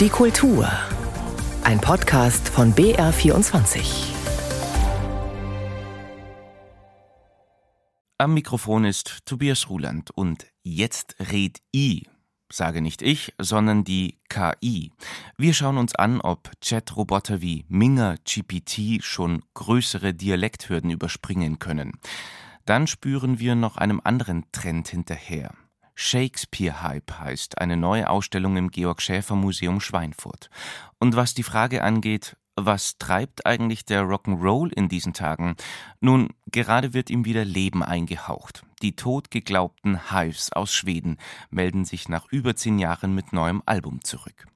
[0.00, 0.66] Die Kultur.
[1.62, 4.14] Ein Podcast von BR24.
[8.16, 12.06] Am Mikrofon ist Tobias Ruland und jetzt red I.
[12.50, 14.90] Sage nicht ich, sondern die KI.
[15.36, 21.92] Wir schauen uns an, ob Chat-Roboter wie Minger GPT schon größere Dialekthürden überspringen können.
[22.64, 25.52] Dann spüren wir noch einem anderen Trend hinterher.
[26.02, 30.48] Shakespeare-Hype heißt eine neue Ausstellung im Georg Schäfer Museum Schweinfurt.
[30.98, 35.56] Und was die Frage angeht, was treibt eigentlich der Rock'n'Roll in diesen Tagen?
[36.00, 38.64] Nun, gerade wird ihm wieder Leben eingehaucht.
[38.80, 41.18] Die totgeglaubten Hives aus Schweden
[41.50, 44.46] melden sich nach über zehn Jahren mit neuem Album zurück.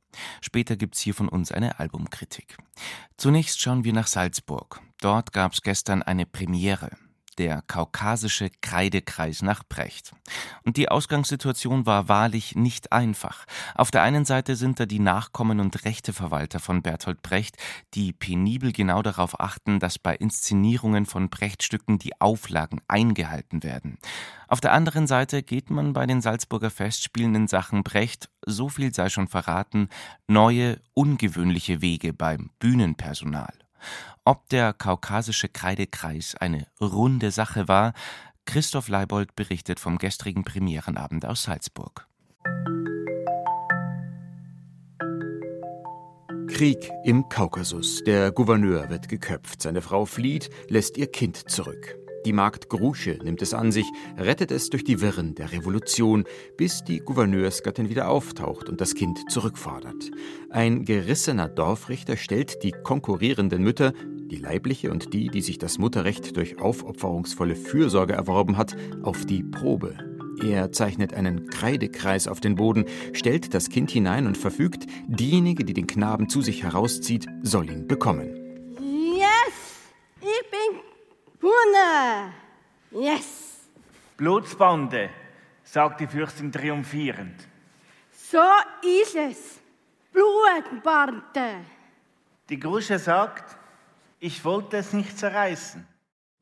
[0.41, 2.57] Später gibt's hier von uns eine Albumkritik.
[3.19, 4.81] Zunächst schauen wir nach Salzburg.
[5.03, 6.91] Dort gab's gestern eine Premiere
[7.39, 10.13] der kaukasische Kreidekreis nach Brecht.
[10.65, 13.45] Und die Ausgangssituation war wahrlich nicht einfach.
[13.75, 17.57] Auf der einen Seite sind da die Nachkommen und Rechteverwalter von Bertolt Brecht,
[17.95, 23.99] die penibel genau darauf achten, dass bei Inszenierungen von Brechtstücken die Auflagen eingehalten werden.
[24.49, 28.95] Auf der anderen Seite geht man bei den Salzburger Festspielen in Sachen Brecht, so viel
[28.95, 29.89] sei schon verraten,
[30.29, 33.64] neue, ungewöhnliche Wege beim Bühnenpersonal.
[34.25, 37.93] Ob der kaukasische Kreidekreis eine runde Sache war,
[38.47, 42.07] Christoph Leibold berichtet vom gestrigen Premierenabend aus Salzburg.
[46.49, 48.05] Krieg im Kaukasus.
[48.05, 51.97] Der Gouverneur wird geköpft, seine Frau flieht, lässt ihr Kind zurück.
[52.25, 53.87] Die Magd Grusche nimmt es an sich,
[54.17, 56.25] rettet es durch die Wirren der Revolution,
[56.57, 60.11] bis die Gouverneursgattin wieder auftaucht und das Kind zurückfordert.
[60.49, 66.35] Ein gerissener Dorfrichter stellt die konkurrierenden Mütter, die leibliche und die, die sich das Mutterrecht
[66.39, 69.95] durch aufopferungsvolle Fürsorge erworben hat, auf die Probe.
[70.43, 75.75] Er zeichnet einen Kreidekreis auf den Boden, stellt das Kind hinein und verfügt, diejenige, die
[75.75, 78.41] den Knaben zu sich herauszieht, soll ihn bekommen.
[81.45, 82.33] Hune!
[82.91, 83.69] Yes!
[84.17, 85.11] Blutsbande,
[85.63, 87.37] sagt die Fürstin triumphierend.
[88.11, 88.39] So
[88.83, 89.61] ist es.
[90.11, 91.67] Blutbande.
[92.49, 93.59] Die Grusche sagt,
[94.21, 95.87] ich wollte es nicht zerreißen.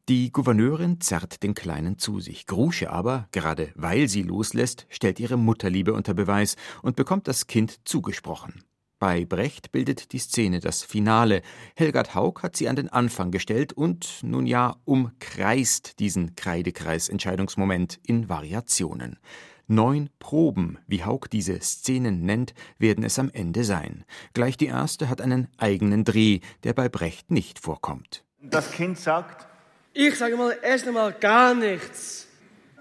[0.09, 2.47] Die Gouverneurin zerrt den Kleinen zu sich.
[2.47, 7.89] Grusche aber, gerade weil sie loslässt, stellt ihre Mutterliebe unter Beweis und bekommt das Kind
[7.89, 8.63] zugesprochen.
[9.03, 11.43] Bei Brecht bildet die Szene das Finale.
[11.75, 18.29] Helgard Haug hat sie an den Anfang gestellt und nun ja umkreist diesen Kreidekreis-Entscheidungsmoment in
[18.29, 19.19] Variationen.
[19.67, 24.05] Neun Proben, wie Haug diese Szenen nennt, werden es am Ende sein.
[24.35, 28.23] Gleich die erste hat einen eigenen Dreh, der bei Brecht nicht vorkommt.
[28.41, 29.49] Das Kind sagt:
[29.95, 32.29] Ich sage mal erst einmal gar nichts.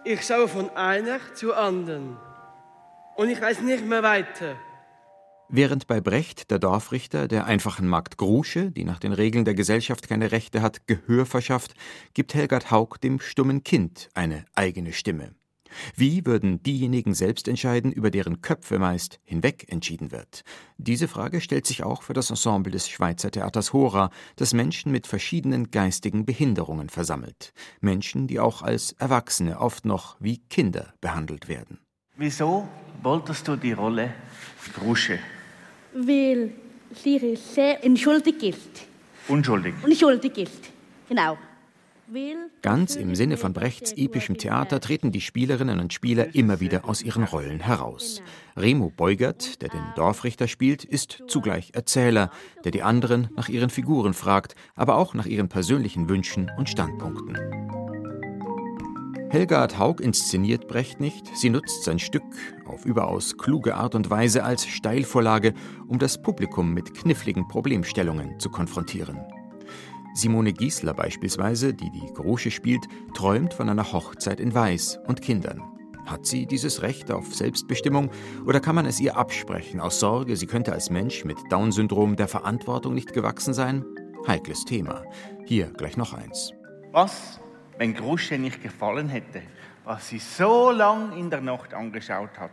[0.04, 2.16] Ich schaue von einer zur anderen.
[3.16, 4.56] Und ich weiß nicht mehr weiter.
[5.54, 10.08] Während bei Brecht der Dorfrichter der einfachen Magd Grusche, die nach den Regeln der Gesellschaft
[10.08, 11.74] keine Rechte hat, Gehör verschafft,
[12.14, 15.36] gibt Helgard Haug dem stummen Kind eine eigene Stimme.
[15.94, 20.46] Wie würden diejenigen selbst entscheiden, über deren Köpfe meist hinweg entschieden wird?
[20.78, 25.06] Diese Frage stellt sich auch für das Ensemble des Schweizer Theaters Hora, das Menschen mit
[25.06, 27.52] verschiedenen geistigen Behinderungen versammelt.
[27.82, 31.80] Menschen, die auch als Erwachsene oft noch wie Kinder behandelt werden.
[32.16, 32.70] Wieso
[33.04, 34.14] wolltest du die Rolle
[34.76, 35.20] Grusche
[35.94, 36.52] weil
[36.94, 38.88] sie sehr entschuldigt ist.
[39.28, 39.74] Unschuldig.
[39.84, 40.70] Unschuldig ist,
[41.08, 41.38] genau.
[42.62, 47.02] Ganz im Sinne von Brechts epischem Theater treten die Spielerinnen und Spieler immer wieder aus
[47.02, 48.22] ihren Rollen heraus.
[48.58, 52.30] Remo Beugert, der den Dorfrichter spielt, ist zugleich Erzähler,
[52.66, 57.81] der die anderen nach ihren Figuren fragt, aber auch nach ihren persönlichen Wünschen und Standpunkten.
[59.32, 62.22] Helgard Haug inszeniert Brecht nicht, sie nutzt sein Stück
[62.66, 65.54] auf überaus kluge Art und Weise als Steilvorlage,
[65.88, 69.22] um das Publikum mit kniffligen Problemstellungen zu konfrontieren.
[70.14, 75.62] Simone Giesler beispielsweise, die die Grosche spielt, träumt von einer Hochzeit in Weiß und Kindern.
[76.06, 78.12] Hat sie dieses Recht auf Selbstbestimmung
[78.46, 82.28] oder kann man es ihr absprechen aus Sorge, sie könnte als Mensch mit Down-Syndrom der
[82.28, 83.86] Verantwortung nicht gewachsen sein?
[84.28, 85.06] Heikles Thema.
[85.46, 86.52] Hier gleich noch eins.
[86.92, 87.40] Was
[87.82, 89.42] wenn Grusche nicht gefallen hätte,
[89.86, 92.52] was sie so lang in der Nacht angeschaut hat.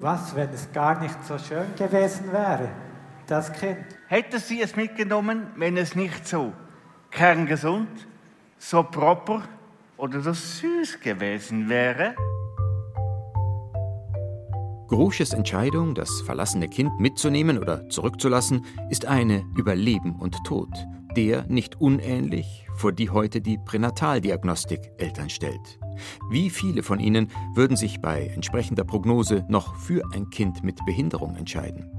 [0.00, 2.68] Was, wenn es gar nicht so schön gewesen wäre,
[3.28, 3.78] das Kind?
[4.08, 6.52] Hätte sie es mitgenommen, wenn es nicht so
[7.12, 8.08] kerngesund,
[8.58, 9.42] so proper
[9.96, 12.16] oder so süß gewesen wäre?
[14.88, 20.70] Grusches Entscheidung, das verlassene Kind mitzunehmen oder zurückzulassen, ist eine über Leben und Tod
[21.16, 25.78] der nicht unähnlich, vor die heute die Pränataldiagnostik Eltern stellt.
[26.30, 31.36] Wie viele von ihnen würden sich bei entsprechender Prognose noch für ein Kind mit Behinderung
[31.36, 31.90] entscheiden?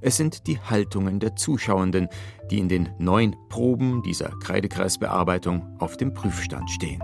[0.00, 2.08] Es sind die Haltungen der Zuschauenden,
[2.50, 7.02] die in den neun Proben dieser Kreidekreisbearbeitung auf dem Prüfstand stehen.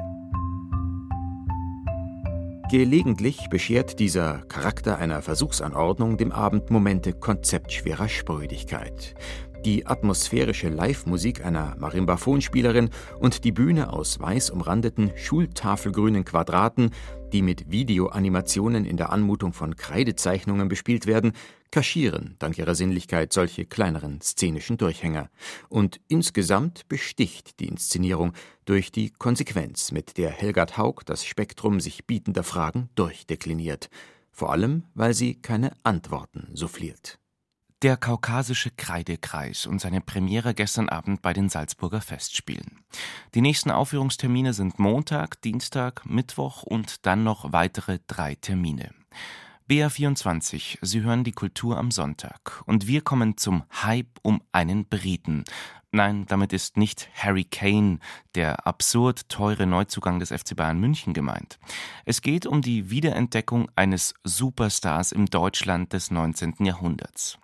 [2.71, 9.15] Gelegentlich beschert dieser Charakter einer Versuchsanordnung dem Abend Momente konzeptschwerer Sprödigkeit
[9.65, 16.91] die atmosphärische Live-Musik einer Marimbaphonspielerin und die Bühne aus weiß umrandeten schultafelgrünen Quadraten,
[17.33, 21.33] die mit Videoanimationen in der Anmutung von Kreidezeichnungen bespielt werden,
[21.71, 25.31] kaschieren dank ihrer Sinnlichkeit solche kleineren szenischen Durchhänger.
[25.69, 28.33] Und insgesamt besticht die Inszenierung
[28.65, 33.89] durch die Konsequenz, mit der Helgard Haug das Spektrum sich bietender Fragen durchdekliniert.
[34.31, 37.22] Vor allem, weil sie keine Antworten souffliert.
[37.83, 42.79] Der Kaukasische Kreidekreis und seine Premiere gestern Abend bei den Salzburger Festspielen.
[43.35, 48.91] Die nächsten Aufführungstermine sind Montag, Dienstag, Mittwoch und dann noch weitere drei Termine.
[49.69, 52.63] BR24, Sie hören die Kultur am Sonntag.
[52.67, 55.43] Und wir kommen zum Hype um einen Briten.
[55.95, 57.99] Nein, damit ist nicht Harry Kane,
[58.35, 61.59] der absurd teure Neuzugang des FC Bayern München gemeint.
[62.07, 66.65] Es geht um die Wiederentdeckung eines Superstars im Deutschland des 19.
[66.65, 67.39] Jahrhunderts.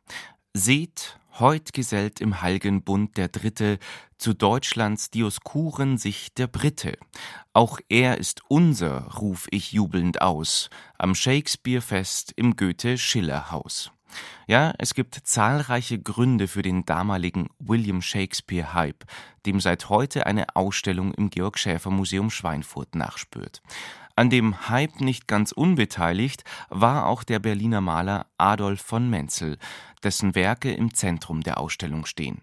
[0.54, 3.78] Seht, heut gesellt im heilgen Bund der Dritte
[4.16, 6.96] zu Deutschlands Dioskuren sich der Brite.
[7.52, 13.92] Auch er ist unser, ruf ich jubelnd aus, am Shakespeare-Fest im Goethe-Schiller-Haus.
[14.46, 19.04] Ja, es gibt zahlreiche Gründe für den damaligen William Shakespeare-Hype,
[19.46, 23.62] dem seit heute eine Ausstellung im Georg Schäfer Museum Schweinfurt nachspürt.
[24.16, 29.58] An dem Hype nicht ganz unbeteiligt war auch der Berliner Maler Adolf von Menzel,
[30.02, 32.42] dessen Werke im Zentrum der Ausstellung stehen.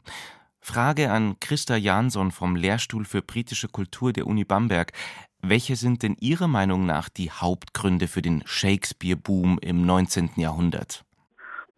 [0.65, 4.93] Frage an Christa Jansson vom Lehrstuhl für britische Kultur der Uni Bamberg.
[5.41, 10.31] Welche sind denn Ihrer Meinung nach die Hauptgründe für den Shakespeare-Boom im 19.
[10.37, 11.04] Jahrhundert?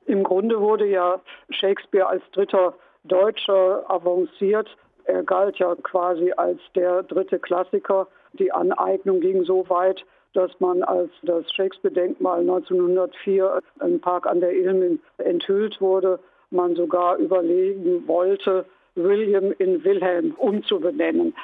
[0.07, 1.19] Im Grunde wurde ja
[1.49, 2.73] Shakespeare als dritter
[3.03, 4.69] Deutscher avanciert.
[5.03, 8.07] Er galt ja quasi als der dritte Klassiker.
[8.33, 14.53] Die Aneignung ging so weit, dass man, als das Shakespeare-Denkmal 1904 im Park an der
[14.53, 16.19] Ilmen enthüllt wurde,
[16.51, 18.65] man sogar überlegen wollte,
[18.95, 21.35] William in Wilhelm umzubenennen.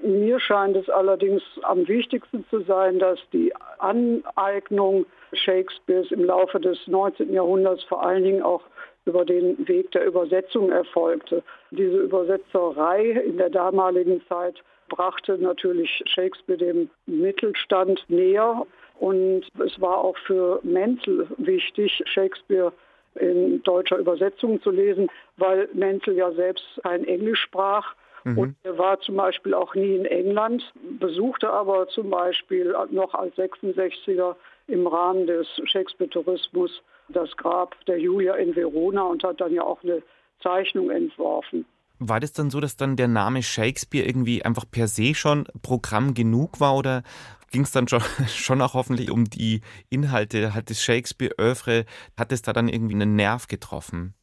[0.00, 6.78] Mir scheint es allerdings am wichtigsten zu sein, dass die Aneignung Shakespeares im Laufe des
[6.86, 7.32] 19.
[7.32, 8.62] Jahrhunderts vor allen Dingen auch
[9.06, 11.42] über den Weg der Übersetzung erfolgte.
[11.70, 18.66] Diese Übersetzerei in der damaligen Zeit brachte natürlich Shakespeare dem Mittelstand näher
[19.00, 22.72] und es war auch für Menzel wichtig, Shakespeare
[23.16, 27.94] in deutscher Übersetzung zu lesen, weil Menzel ja selbst kein Englisch sprach
[28.32, 28.38] Mhm.
[28.38, 30.62] Und er war zum Beispiel auch nie in England,
[30.98, 34.36] besuchte aber zum Beispiel noch als 66er
[34.66, 39.82] im Rahmen des Shakespeare-Tourismus das Grab der Julia in Verona und hat dann ja auch
[39.82, 40.02] eine
[40.42, 41.64] Zeichnung entworfen.
[42.00, 46.14] War das dann so, dass dann der Name Shakespeare irgendwie einfach per se schon Programm
[46.14, 47.02] genug war oder
[47.50, 50.54] ging es dann schon, schon auch hoffentlich um die Inhalte?
[50.54, 51.86] Hat das Shakespeare-Övre,
[52.16, 54.14] hat es da dann irgendwie einen Nerv getroffen?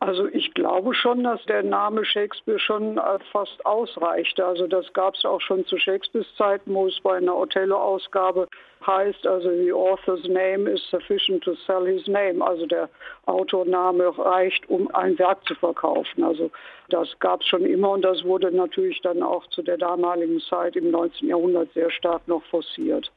[0.00, 4.44] Also ich glaube schon, dass der Name Shakespeare schon äh, fast ausreichte.
[4.44, 8.48] Also das gab es auch schon zu Shakespeares Zeiten, wo es bei einer Othello-Ausgabe
[8.86, 12.42] heißt, also the author's name is sufficient to sell his name.
[12.42, 12.88] Also der
[13.26, 16.24] Autorname reicht, um ein Werk zu verkaufen.
[16.24, 16.50] Also
[16.88, 20.76] das gab es schon immer und das wurde natürlich dann auch zu der damaligen Zeit
[20.76, 21.28] im 19.
[21.28, 23.12] Jahrhundert sehr stark noch forciert.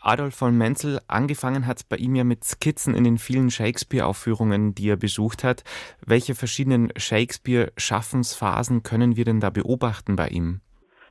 [0.00, 4.90] Adolf von Menzel, angefangen hat bei ihm ja mit Skizzen in den vielen Shakespeare-Aufführungen, die
[4.90, 5.64] er besucht hat.
[6.06, 10.60] Welche verschiedenen Shakespeare-Schaffensphasen können wir denn da beobachten bei ihm?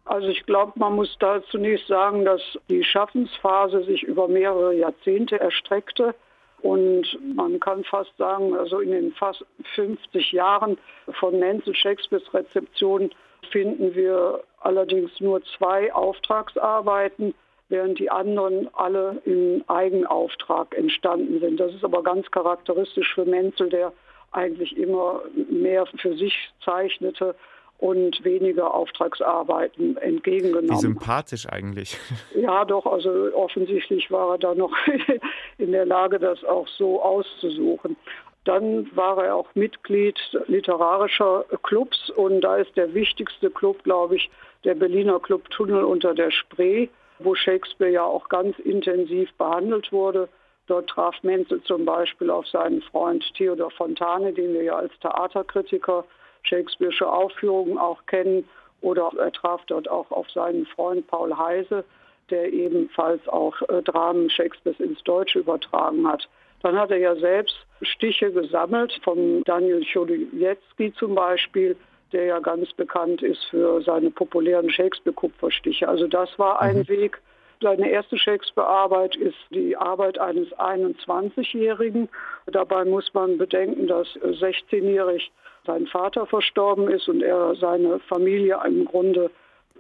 [0.06, 5.40] Also ich glaube, man muss da zunächst sagen, dass die Schaffensphase sich über mehrere Jahrzehnte
[5.40, 6.14] erstreckte.
[6.62, 10.78] Und man kann fast sagen, also in den fast 50 Jahren
[11.20, 13.12] von Menzel Shakespeares Rezeption
[13.52, 17.36] finden wir allerdings nur zwei Auftragsarbeiten
[17.70, 21.60] während die anderen alle im Eigenauftrag entstanden sind.
[21.60, 23.94] Das ist aber ganz charakteristisch für Menzel, der
[24.32, 27.36] eigentlich immer mehr für sich zeichnete
[27.78, 30.70] und weniger Auftragsarbeiten entgegengenommen.
[30.70, 31.98] Wie sympathisch eigentlich.
[32.36, 34.72] Ja, doch, also offensichtlich war er da noch
[35.58, 37.96] in der Lage, das auch so auszusuchen.
[38.44, 44.30] Dann war er auch Mitglied literarischer Clubs und da ist der wichtigste Club, glaube ich,
[44.64, 50.30] der Berliner Club Tunnel unter der Spree wo Shakespeare ja auch ganz intensiv behandelt wurde.
[50.68, 56.06] Dort traf Menzel zum Beispiel auf seinen Freund Theodor Fontane, den wir ja als Theaterkritiker
[56.44, 58.48] Shakespeare'sche Aufführungen auch kennen.
[58.82, 61.84] Oder er traf dort auch auf seinen Freund Paul Heise,
[62.30, 66.28] der ebenfalls auch äh, Dramen Shakespeares ins Deutsche übertragen hat.
[66.62, 71.76] Dann hat er ja selbst Stiche gesammelt, von Daniel Chodowiecki zum Beispiel,
[72.12, 75.88] der ja ganz bekannt ist für seine populären Shakespeare-Kupferstiche.
[75.88, 76.88] Also das war ein mhm.
[76.88, 77.22] Weg.
[77.62, 82.10] Seine erste Shakespeare-Arbeit ist die Arbeit eines 21-Jährigen.
[82.48, 85.32] Dabei muss man bedenken, dass 16-jährig
[85.66, 89.32] sein Vater verstorben ist und er seine Familie im Grunde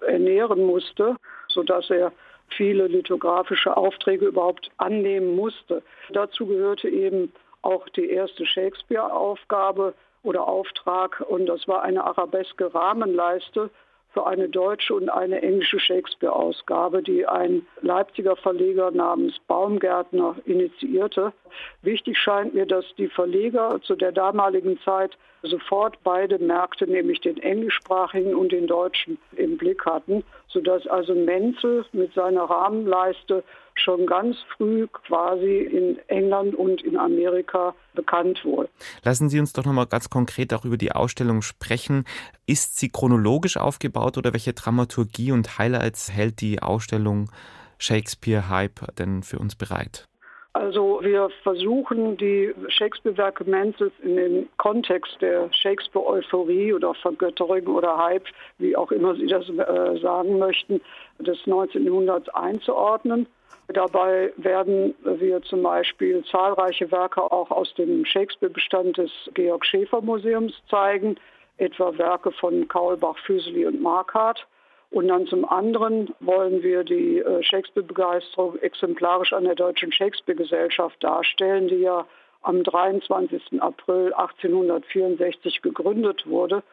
[0.01, 1.15] ernähren musste,
[1.49, 2.11] sodass er
[2.49, 5.83] viele lithografische Aufträge überhaupt annehmen musste.
[6.11, 9.93] Dazu gehörte eben auch die erste Shakespeare-Aufgabe
[10.25, 13.69] oder Auftrag und das war eine arabeske Rahmenleiste
[14.15, 21.33] für eine deutsche und eine englische Shakespeare-Ausgabe, die ein Leipziger Verleger namens Baumgärtner initiierte.
[21.81, 27.37] Wichtig scheint mir, dass die Verleger zu der damaligen Zeit sofort beide Märkte, nämlich den
[27.37, 33.43] englischsprachigen und den deutschen, im Blick hatten, sodass also Menzel mit seiner Rahmenleiste
[33.75, 38.69] schon ganz früh quasi in England und in Amerika bekannt wurde.
[39.03, 42.05] Lassen Sie uns doch noch mal ganz konkret auch über die Ausstellung sprechen.
[42.45, 47.29] Ist sie chronologisch aufgebaut oder welche Dramaturgie und Highlights hält die Ausstellung
[47.77, 50.07] Shakespeare Hype denn für uns bereit?
[50.55, 58.23] Also wir versuchen die Shakespeare-Werke Menzels in den Kontext der Shakespeare-Euphorie oder Vergötterung oder Hype,
[58.57, 60.79] wie auch immer Sie das äh, sagen möchten,
[61.19, 61.83] des 19.
[61.83, 63.27] Jahrhunderts einzuordnen.
[63.67, 70.53] Dabei werden wir zum Beispiel zahlreiche Werke auch aus dem Shakespeare-Bestand des Georg Schäfer Museums
[70.69, 71.17] zeigen,
[71.57, 74.47] etwa Werke von Kaulbach, Füseli und Marquardt.
[74.91, 81.67] Und dann zum anderen wollen wir die äh, Shakespeare-Begeisterung exemplarisch an der Deutschen Shakespeare-Gesellschaft darstellen,
[81.67, 82.05] die ja
[82.41, 83.61] am 23.
[83.61, 86.63] April 1864 gegründet wurde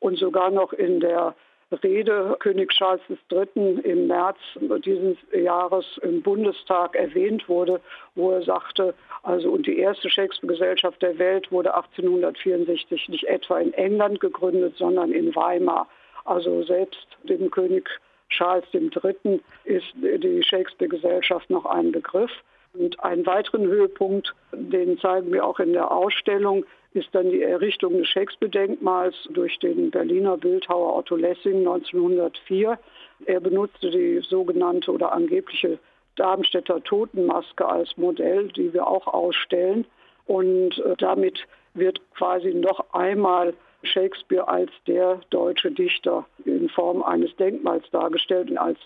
[0.00, 1.34] und sogar noch in der
[1.82, 3.00] Rede König Charles
[3.30, 3.80] III.
[3.82, 4.36] im März
[4.84, 7.80] dieses Jahres im Bundestag erwähnt wurde,
[8.14, 13.72] wo er sagte, also und die erste Shakespeare-Gesellschaft der Welt wurde 1864 nicht etwa in
[13.72, 15.88] England gegründet, sondern in Weimar.
[16.24, 17.88] Also selbst dem König
[18.28, 19.40] Charles III.
[19.64, 22.30] ist die Shakespeare-Gesellschaft noch ein Begriff.
[22.74, 26.64] Und einen weiteren Höhepunkt, den zeigen wir auch in der Ausstellung,
[26.94, 32.78] ist dann die Errichtung des Shakespeare-Denkmals durch den Berliner Bildhauer Otto Lessing 1904.
[33.26, 35.78] Er benutzte die sogenannte oder angebliche
[36.16, 39.86] Darmstädter Totenmaske als Modell, die wir auch ausstellen.
[40.26, 47.34] Und äh, damit wird quasi noch einmal Shakespeare als der deutsche Dichter in Form eines
[47.36, 48.78] Denkmals dargestellt und als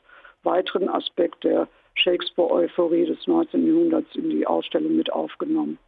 [0.42, 3.66] weiteren Aspekt der Shakespeare-Euphorie des 19.
[3.66, 5.78] Jahrhunderts in die Ausstellung mit aufgenommen.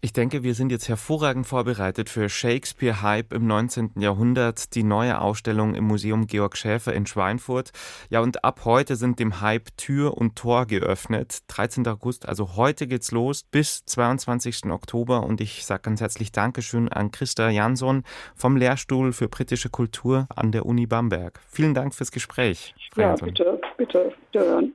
[0.00, 3.92] Ich denke, wir sind jetzt hervorragend vorbereitet für Shakespeare Hype im 19.
[3.96, 7.70] Jahrhundert, die neue Ausstellung im Museum Georg Schäfer in Schweinfurt.
[8.10, 11.44] Ja, und ab heute sind dem Hype Tür und Tor geöffnet.
[11.46, 11.86] 13.
[11.86, 14.66] August, also heute geht's los bis 22.
[14.70, 18.02] Oktober und ich sage ganz herzlich Dankeschön an Christa Jansson
[18.34, 21.40] vom Lehrstuhl für britische Kultur an der Uni Bamberg.
[21.48, 22.74] Vielen Dank fürs Gespräch.
[22.92, 23.28] Frau ja, Jansson.
[23.28, 24.72] bitte, bitte, bitte.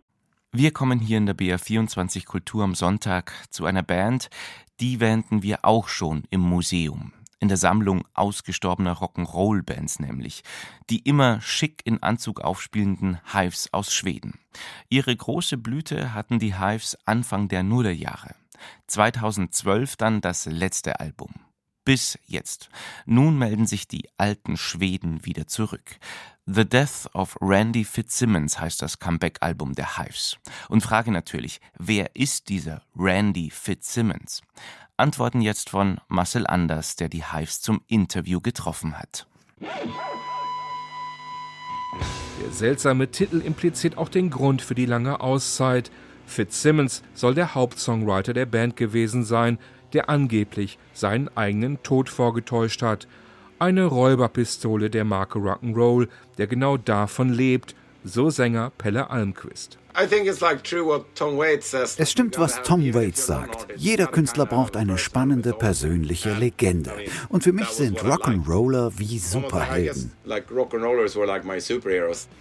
[0.54, 4.30] Wir kommen hier in der BR24 Kultur am Sonntag zu einer Band,
[4.80, 7.14] die wähnten wir auch schon im Museum.
[7.40, 10.44] In der Sammlung ausgestorbener Rock'n'Roll-Bands nämlich.
[10.90, 14.40] Die immer schick in Anzug aufspielenden Hives aus Schweden.
[14.90, 18.36] Ihre große Blüte hatten die Hives Anfang der Nullerjahre.
[18.88, 21.34] 2012 dann das letzte Album
[21.88, 22.70] bis jetzt.
[23.06, 26.00] Nun melden sich die alten Schweden wieder zurück.
[26.46, 30.38] The Death of Randy Fitzsimmons heißt das Comeback-Album der Hives.
[30.68, 34.42] Und frage natürlich, wer ist dieser Randy Fitzsimmons?
[34.98, 39.26] Antworten jetzt von Marcel Anders, der die Hives zum Interview getroffen hat.
[39.62, 39.72] Der
[42.52, 45.90] seltsame Titel impliziert auch den Grund für die lange Auszeit.
[46.26, 49.58] Fitzsimmons soll der Hauptsongwriter der Band gewesen sein,
[49.94, 53.08] der angeblich seinen eigenen Tod vorgetäuscht hat.
[53.60, 59.80] Eine Räuberpistole der Marke Rock'n'Roll, der genau davon lebt, so Sänger Pelle Almquist.
[61.98, 63.68] Es stimmt, was Tom Waits sagt.
[63.76, 66.92] Jeder Künstler braucht eine spannende persönliche Legende.
[67.30, 70.12] Und für mich sind Rock'n'Roller wie Superhelden.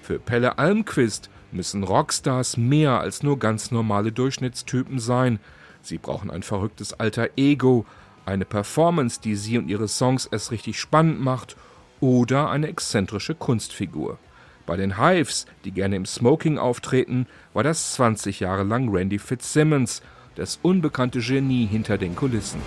[0.03, 5.39] Für Pelle Almquist müssen Rockstars mehr als nur ganz normale Durchschnittstypen sein.
[5.87, 7.87] Sie brauchen ein verrücktes alter Ego,
[8.25, 11.57] eine Performance, die sie und ihre Songs erst richtig spannend macht,
[12.01, 14.19] oder eine exzentrische Kunstfigur.
[14.67, 20.03] Bei den Hives, die gerne im Smoking auftreten, war das 20 Jahre lang Randy Fitzsimmons,
[20.35, 22.61] das unbekannte Genie hinter den Kulissen.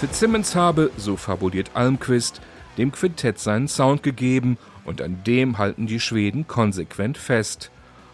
[0.00, 2.40] Fitzsimmons habe, so fabuliert Almquist,
[2.78, 7.70] dem Quintett seinen Sound gegeben und an dem halten die Schweden konsequent fest.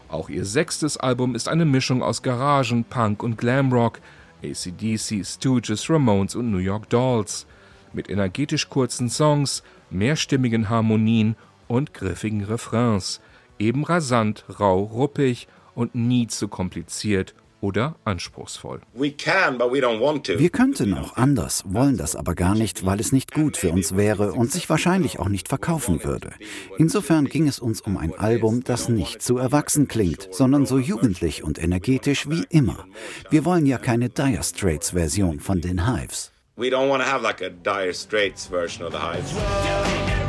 [0.09, 4.01] Auch ihr sechstes Album ist eine Mischung aus Garagen, Punk und Glamrock,
[4.43, 7.47] ACDC, Stooges, Ramones und New York Dolls.
[7.93, 11.37] Mit energetisch kurzen Songs, mehrstimmigen Harmonien
[11.69, 13.21] und griffigen Refrains.
[13.61, 18.81] Eben rasant, rau, ruppig und nie zu kompliziert oder anspruchsvoll.
[18.95, 23.97] Wir könnten auch anders, wollen das aber gar nicht, weil es nicht gut für uns
[23.97, 26.31] wäre und sich wahrscheinlich auch nicht verkaufen würde.
[26.79, 31.43] Insofern ging es uns um ein Album, das nicht zu erwachsen klingt, sondern so jugendlich
[31.43, 32.87] und energetisch wie immer.
[33.31, 36.31] Wir wollen ja keine Dire Straits Version von den Hives.
[36.57, 40.26] We don't want to have like a Dire Straits version of the Hives.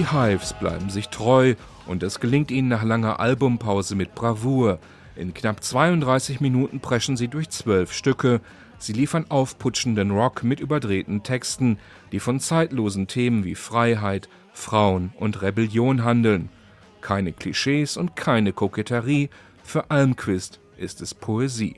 [0.00, 4.78] Die Hives bleiben sich treu und es gelingt ihnen nach langer Albumpause mit Bravour.
[5.14, 8.40] In knapp 32 Minuten preschen sie durch zwölf Stücke.
[8.78, 11.78] Sie liefern aufputschenden Rock mit überdrehten Texten,
[12.12, 16.48] die von zeitlosen Themen wie Freiheit, Frauen und Rebellion handeln.
[17.02, 19.28] Keine Klischees und keine Koketterie.
[19.62, 21.76] Für Almquist ist es Poesie.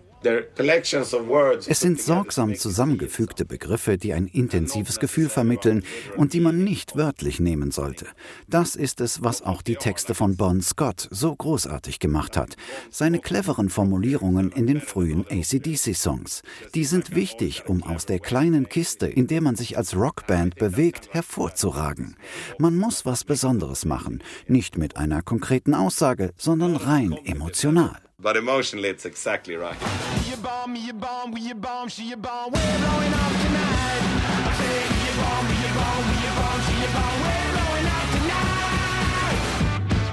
[1.67, 5.85] Es sind sorgsam zusammengefügte Begriffe, die ein intensives Gefühl vermitteln
[6.17, 8.07] und die man nicht wörtlich nehmen sollte.
[8.49, 12.57] Das ist es, was auch die Texte von Bon Scott so großartig gemacht hat.
[12.91, 16.43] Seine cleveren Formulierungen in den frühen ACDC-Songs.
[16.75, 21.12] Die sind wichtig, um aus der kleinen Kiste, in der man sich als Rockband bewegt,
[21.12, 22.17] hervorzuragen.
[22.59, 27.99] Man muss was Besonderes machen, nicht mit einer konkreten Aussage, sondern rein emotional.
[28.23, 29.76] But emotionally, it's exactly right.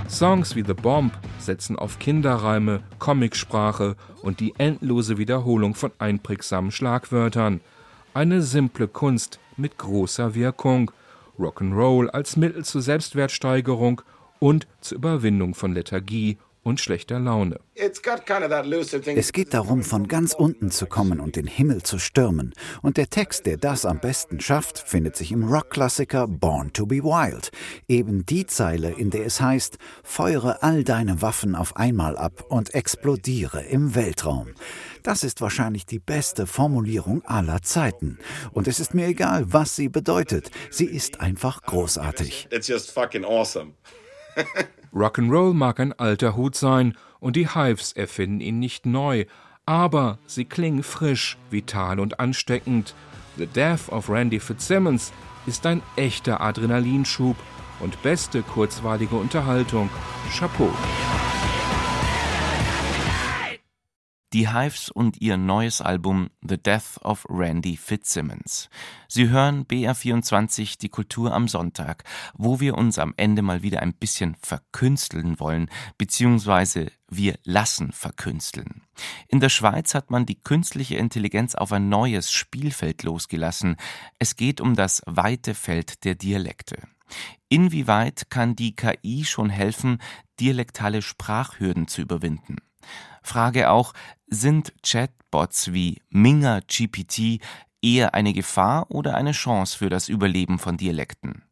[0.08, 7.62] Songs wie The Bomb setzen auf Kinderreime, Comicsprache und die endlose Wiederholung von einprägsamen Schlagwörtern.
[8.16, 10.92] Eine simple Kunst mit großer Wirkung.
[11.38, 14.02] Rock'n'Roll als Mittel zur Selbstwertsteigerung
[14.40, 17.60] und zur Überwindung von Lethargie und schlechter Laune.
[17.76, 18.02] Es
[19.32, 22.54] geht darum, von ganz unten zu kommen und den Himmel zu stürmen.
[22.82, 27.04] Und der Text, der das am besten schafft, findet sich im Rockklassiker Born to be
[27.04, 27.52] Wild.
[27.88, 32.74] Eben die Zeile, in der es heißt, feuere all deine Waffen auf einmal ab und
[32.74, 34.50] explodiere im Weltraum.
[35.04, 38.20] Das ist wahrscheinlich die beste Formulierung aller Zeiten.
[38.52, 40.52] Und es ist mir egal, was sie bedeutet.
[40.70, 42.50] Sie ist einfach großartig.
[42.52, 43.74] It's just fucking awesome.
[44.94, 49.26] Rock'n'Roll mag ein alter Hut sein und die Hives erfinden ihn nicht neu,
[49.66, 52.96] aber sie klingen frisch, vital und ansteckend.
[53.38, 55.14] The Death of Randy Fitzsimmons
[55.46, 57.38] ist ein echter Adrenalinschub
[57.80, 59.90] und beste kurzweilige Unterhaltung.
[60.32, 60.72] Chapeau.
[64.32, 68.70] Die Hives und ihr neues Album The Death of Randy Fitzsimmons.
[69.08, 72.04] Sie hören BR24 die Kultur am Sonntag,
[72.36, 78.84] wo wir uns am Ende mal wieder ein bisschen verkünsteln wollen, beziehungsweise wir lassen verkünsteln.
[79.30, 83.78] In der Schweiz hat man die künstliche Intelligenz auf ein neues Spielfeld losgelassen.
[84.20, 86.84] Es geht um das weite Feld der Dialekte.
[87.48, 89.98] Inwieweit kann die KI schon helfen,
[90.40, 92.58] dialektale Sprachhürden zu überwinden?
[93.24, 93.94] Frage auch,
[94.28, 97.42] sind Chatbots wie Minga GPT
[97.82, 101.44] eher eine Gefahr oder eine Chance für das Überleben von Dialekten?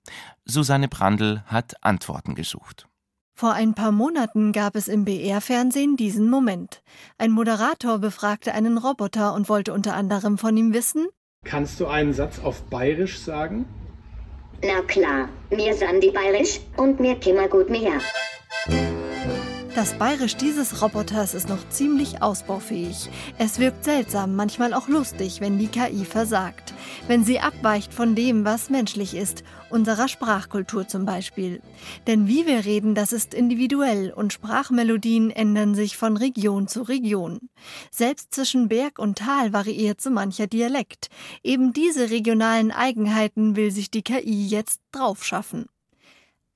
[0.45, 2.87] Susanne Brandl hat Antworten gesucht.
[3.33, 6.81] Vor ein paar Monaten gab es im BR-Fernsehen diesen Moment.
[7.19, 11.07] Ein Moderator befragte einen Roboter und wollte unter anderem von ihm wissen:
[11.45, 13.65] Kannst du einen Satz auf Bayerisch sagen?
[14.63, 18.01] Na klar, mir sind die Bayerisch und mir kimmer gut mehr.
[19.77, 23.11] Das Bayerisch dieses Roboters ist noch ziemlich ausbaufähig.
[23.37, 26.73] Es wirkt seltsam, manchmal auch lustig, wenn die KI versagt.
[27.05, 31.61] Wenn sie abweicht von dem, was menschlich ist, unserer Sprachkultur zum Beispiel.
[32.07, 37.47] Denn wie wir reden, das ist individuell und Sprachmelodien ändern sich von Region zu Region.
[37.91, 41.09] Selbst zwischen Berg und Tal variiert so mancher Dialekt.
[41.43, 45.67] Eben diese regionalen Eigenheiten will sich die KI jetzt draufschaffen.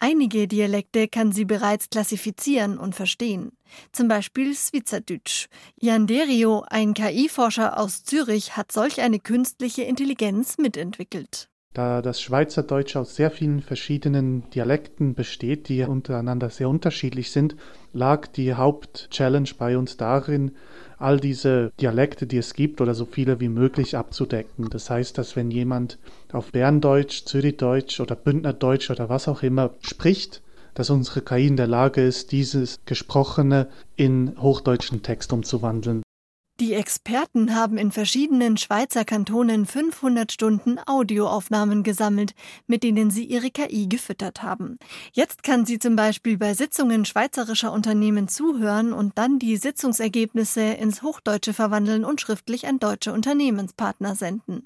[0.03, 3.51] Einige Dialekte kann sie bereits klassifizieren und verstehen.
[3.91, 5.47] Zum Beispiel Schweizerdeutsch.
[5.79, 11.49] Jan Derio, ein KI-Forscher aus Zürich, hat solch eine künstliche Intelligenz mitentwickelt.
[11.75, 17.55] Da das Schweizerdeutsch aus sehr vielen verschiedenen Dialekten besteht, die untereinander sehr unterschiedlich sind,
[17.93, 20.55] lag die Hauptchallenge bei uns darin,
[21.01, 24.69] all diese Dialekte, die es gibt, oder so viele wie möglich abzudecken.
[24.69, 25.97] Das heißt, dass wenn jemand
[26.31, 30.41] auf Berndeutsch, Zürichdeutsch oder Bündnerdeutsch oder was auch immer spricht,
[30.73, 36.01] dass unsere KI in der Lage ist, dieses Gesprochene in hochdeutschen Text umzuwandeln.
[36.61, 42.35] Die Experten haben in verschiedenen Schweizer Kantonen 500 Stunden Audioaufnahmen gesammelt,
[42.67, 44.77] mit denen sie ihre KI gefüttert haben.
[45.11, 51.01] Jetzt kann sie zum Beispiel bei Sitzungen schweizerischer Unternehmen zuhören und dann die Sitzungsergebnisse ins
[51.01, 54.61] Hochdeutsche verwandeln und schriftlich an deutsche Unternehmenspartner senden.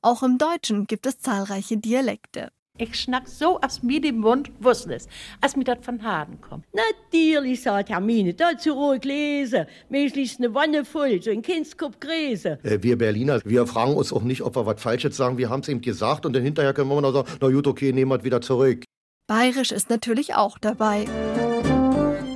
[0.00, 2.52] Auch im Deutschen gibt es zahlreiche Dialekte.
[2.78, 5.06] Ich schnack so aus mir dem Mund, wusste es,
[5.42, 6.64] als mir das von Haden kommt.
[6.72, 9.66] Natürlich, sagt Hermine, dazu ruhig lesen.
[9.90, 12.58] Mäßig eine Wanne voll, so ein Kindskopf Gräse.
[12.62, 15.36] Äh, wir Berliner, wir fragen uns auch nicht, ob wir was Falsches sagen.
[15.36, 17.92] Wir haben es eben gesagt und dann hinterher können wir noch sagen, na gut, okay,
[17.92, 18.84] nehmen wir wieder zurück.
[19.26, 21.04] Bayerisch ist natürlich auch dabei.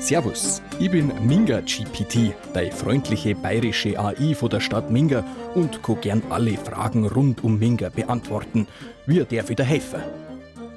[0.06, 5.24] Servus, ich bin Minga GPT, deine freundliche bayerische AI von der Stadt Minga
[5.56, 8.68] und kann gern alle Fragen rund um Minga beantworten.
[9.08, 10.00] Wie darf dir helfen?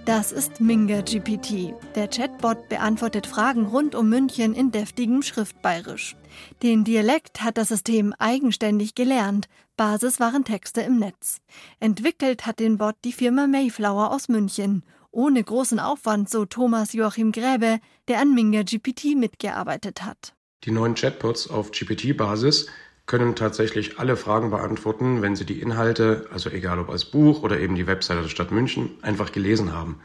[0.05, 1.75] Das ist Minga GPT.
[1.93, 6.15] Der Chatbot beantwortet Fragen rund um München in deftigem Schriftbayerisch.
[6.63, 9.47] Den Dialekt hat das System eigenständig gelernt.
[9.77, 11.37] Basis waren Texte im Netz.
[11.79, 14.81] Entwickelt hat den Bot die Firma Mayflower aus München.
[15.11, 20.33] Ohne großen Aufwand, so Thomas Joachim Gräbe, der an Minga GPT mitgearbeitet hat.
[20.65, 22.67] Die neuen Chatbots auf GPT-Basis
[23.07, 27.59] können tatsächlich alle Fragen beantworten, wenn sie die Inhalte, also egal ob als Buch oder
[27.59, 29.99] eben die Webseite der Stadt München, einfach gelesen haben.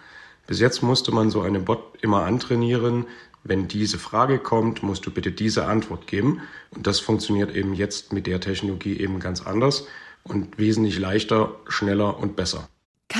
[0.46, 3.06] Bis jetzt musste man so einen Bot immer antrainieren.
[3.42, 6.40] Wenn diese Frage kommt, musst du bitte diese Antwort geben.
[6.70, 9.86] Und das funktioniert eben jetzt mit der Technologie eben ganz anders
[10.22, 12.68] und wesentlich leichter, schneller und besser.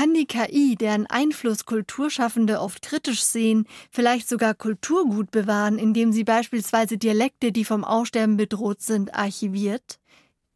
[0.05, 6.25] Kann die KI, deren Einfluss Kulturschaffende oft kritisch sehen, vielleicht sogar Kulturgut bewahren, indem sie
[6.25, 9.99] beispielsweise Dialekte, die vom Aussterben bedroht sind, archiviert?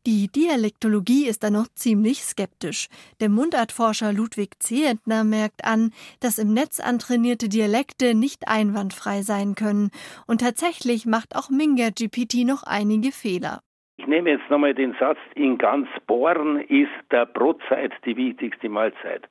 [0.07, 2.89] Die Dialektologie ist da noch ziemlich skeptisch.
[3.23, 9.91] Der Mundartforscher Ludwig Zehentner merkt an, dass im Netz antrainierte Dialekte nicht einwandfrei sein können.
[10.27, 13.61] Und tatsächlich macht auch Minga GPT noch einige Fehler.
[13.97, 19.29] Ich nehme jetzt nochmal den Satz, in ganz Born ist der Brotzeit die wichtigste Mahlzeit.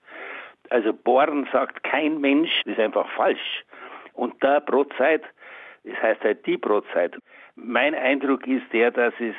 [0.69, 3.63] Also Born sagt kein Mensch, ist einfach falsch.
[4.13, 5.23] Und der Brotzeit,
[5.83, 7.15] das heißt halt die Brotzeit.
[7.55, 9.35] Mein Eindruck ist der, dass es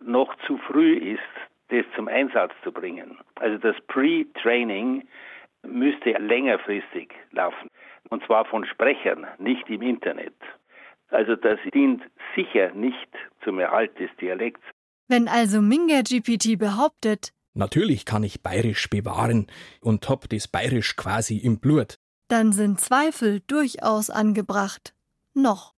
[0.00, 1.20] noch zu früh ist,
[1.68, 3.18] das zum Einsatz zu bringen.
[3.36, 5.06] Also das Pre-Training
[5.62, 7.70] müsste längerfristig laufen.
[8.10, 10.34] Und zwar von Sprechern, nicht im Internet.
[11.08, 12.02] Also das dient
[12.34, 13.08] sicher nicht
[13.44, 14.62] zum Erhalt des Dialekts.
[15.08, 19.46] Wenn also Minga GPT behauptet, Natürlich kann ich Bayerisch bewahren
[19.80, 21.98] und hab das Bayerisch quasi im Blut.
[22.28, 24.94] Dann sind Zweifel durchaus angebracht.
[25.34, 25.74] Noch.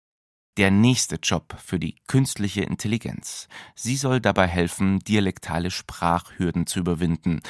[0.57, 3.49] Der nächste Job für die künstliche Intelligenz.
[3.75, 7.41] Sie soll dabei helfen, dialektale Sprachhürden zu überwinden.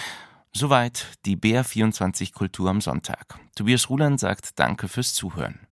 [0.55, 3.39] Soweit die BR24 Kultur am Sonntag.
[3.57, 5.61] Tobias Ruland sagt Danke fürs Zuhören.